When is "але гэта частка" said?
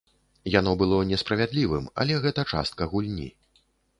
2.03-2.89